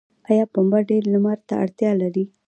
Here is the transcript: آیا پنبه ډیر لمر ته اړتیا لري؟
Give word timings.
آیا 0.29 0.43
پنبه 0.53 0.79
ډیر 0.89 1.03
لمر 1.13 1.37
ته 1.47 1.53
اړتیا 1.63 1.91
لري؟ 2.01 2.25